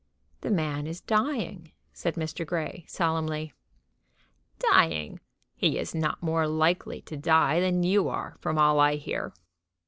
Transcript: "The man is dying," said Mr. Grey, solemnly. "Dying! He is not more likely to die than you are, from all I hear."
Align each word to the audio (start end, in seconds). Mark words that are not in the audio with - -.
"The 0.39 0.49
man 0.49 0.87
is 0.87 0.99
dying," 0.99 1.73
said 1.93 2.15
Mr. 2.15 2.43
Grey, 2.43 2.85
solemnly. 2.87 3.53
"Dying! 4.57 5.19
He 5.53 5.77
is 5.77 5.93
not 5.93 6.23
more 6.23 6.47
likely 6.47 7.01
to 7.01 7.15
die 7.15 7.59
than 7.59 7.83
you 7.83 8.09
are, 8.09 8.35
from 8.39 8.57
all 8.57 8.79
I 8.79 8.95
hear." 8.95 9.31